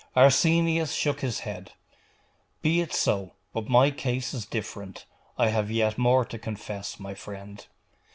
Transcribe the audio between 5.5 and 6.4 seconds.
yet more to